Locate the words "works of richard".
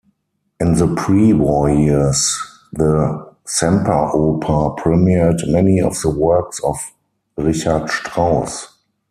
6.09-7.87